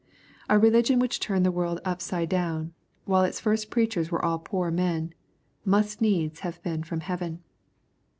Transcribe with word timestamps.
A 0.49 0.57
religion 0.57 0.97
which 0.97 1.19
turned 1.19 1.45
the 1.45 1.51
world 1.51 1.79
upside 1.85 2.31
dowo, 2.31 2.71
while 3.05 3.21
its 3.23 3.39
first 3.39 3.69
preachers 3.69 4.09
were 4.09 4.25
all 4.25 4.39
poor 4.39 4.71
men, 4.71 5.13
must 5.63 6.01
needs 6.01 6.39
have 6.39 6.59
been 6.63 6.81
from 6.81 7.01
heaven. 7.01 7.43